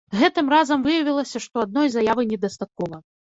[0.19, 3.03] Гэтым разам выявілася, што адной заявы недастаткова.